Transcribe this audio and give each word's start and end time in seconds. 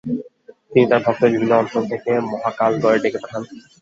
তিনি 0.71 0.85
তার 0.89 1.01
ভক্তদের 1.05 1.31
বিভিন্ন 1.33 1.53
অঞ্চল 1.61 1.83
থেকে 1.91 2.11
মহাকালগড়ে 2.31 3.01
ডেকে 3.03 3.19
পাঠান। 3.23 3.41